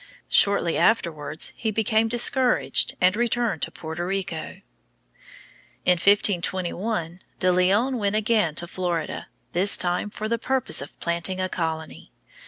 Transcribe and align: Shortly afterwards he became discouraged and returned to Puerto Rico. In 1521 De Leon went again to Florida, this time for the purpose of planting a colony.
Shortly 0.29 0.79
afterwards 0.79 1.53
he 1.55 1.69
became 1.69 2.07
discouraged 2.07 2.95
and 2.99 3.15
returned 3.15 3.61
to 3.61 3.71
Puerto 3.71 4.03
Rico. 4.03 4.61
In 5.85 5.91
1521 5.91 7.19
De 7.37 7.51
Leon 7.51 7.97
went 7.99 8.15
again 8.15 8.55
to 8.55 8.65
Florida, 8.65 9.27
this 9.51 9.77
time 9.77 10.09
for 10.09 10.27
the 10.27 10.39
purpose 10.39 10.81
of 10.81 10.99
planting 10.99 11.39
a 11.39 11.47
colony. 11.49 12.11